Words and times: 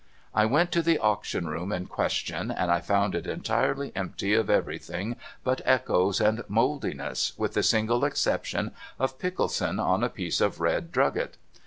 I 0.33 0.47
went 0.47 0.71
to 0.71 0.81
the 0.81 0.97
Auction 0.97 1.45
Room 1.47 1.71
in 1.71 1.85
question, 1.85 2.49
and 2.49 2.71
I 2.71 2.79
found 2.79 3.13
it 3.13 3.27
entirely 3.27 3.91
empty 3.95 4.33
of 4.33 4.49
everything 4.49 5.15
but 5.43 5.61
echoes 5.63 6.19
and 6.19 6.41
mouldiness, 6.47 7.33
with 7.37 7.53
the 7.53 7.61
single 7.61 8.03
exception 8.03 8.71
of 8.97 9.19
Pickleson 9.19 9.79
on 9.79 10.03
a 10.03 10.09
piece 10.09 10.41
of 10.41 10.59
red 10.59 10.91
drugget. 10.91 11.37